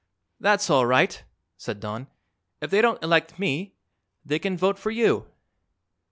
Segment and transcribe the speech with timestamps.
[0.39, 1.23] "That's all right,"
[1.57, 2.07] said Don.
[2.59, 3.75] "If they don't elect me
[4.25, 5.27] they can vote for you."